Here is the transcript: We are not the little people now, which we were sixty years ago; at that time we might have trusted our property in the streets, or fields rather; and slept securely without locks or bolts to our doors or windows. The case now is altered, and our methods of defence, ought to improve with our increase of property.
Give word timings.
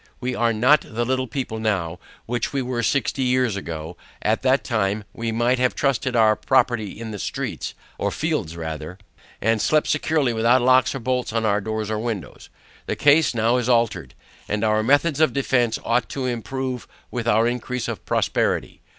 We 0.19 0.33
are 0.33 0.51
not 0.51 0.81
the 0.81 1.05
little 1.05 1.27
people 1.27 1.59
now, 1.59 1.99
which 2.25 2.51
we 2.53 2.63
were 2.63 2.81
sixty 2.81 3.21
years 3.21 3.55
ago; 3.55 3.97
at 4.23 4.41
that 4.41 4.63
time 4.63 5.03
we 5.13 5.31
might 5.31 5.59
have 5.59 5.75
trusted 5.75 6.15
our 6.15 6.35
property 6.35 6.99
in 6.99 7.11
the 7.11 7.19
streets, 7.19 7.75
or 7.99 8.09
fields 8.09 8.57
rather; 8.57 8.97
and 9.43 9.61
slept 9.61 9.85
securely 9.87 10.33
without 10.33 10.63
locks 10.63 10.95
or 10.95 10.99
bolts 10.99 11.29
to 11.29 11.45
our 11.45 11.61
doors 11.61 11.91
or 11.91 11.99
windows. 11.99 12.49
The 12.87 12.95
case 12.95 13.35
now 13.35 13.57
is 13.57 13.69
altered, 13.69 14.15
and 14.49 14.63
our 14.63 14.81
methods 14.81 15.19
of 15.19 15.33
defence, 15.33 15.77
ought 15.83 16.09
to 16.09 16.25
improve 16.25 16.87
with 17.11 17.27
our 17.27 17.47
increase 17.47 17.87
of 17.87 18.03
property. 18.03 18.81